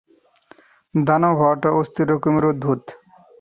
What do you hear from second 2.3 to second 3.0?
অদ্ভুত।